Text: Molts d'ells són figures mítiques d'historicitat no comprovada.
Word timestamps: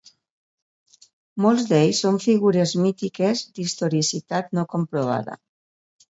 Molts 1.45 1.65
d'ells 1.71 1.99
són 2.05 2.15
figures 2.23 2.73
mítiques 2.85 3.43
d'historicitat 3.59 4.49
no 4.59 4.63
comprovada. 4.73 5.37